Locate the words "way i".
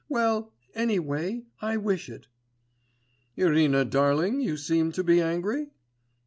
0.97-1.77